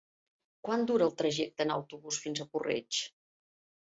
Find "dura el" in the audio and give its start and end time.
0.91-1.13